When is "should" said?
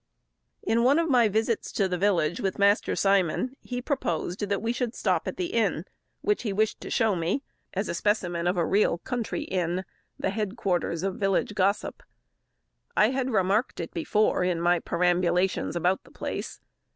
4.73-4.95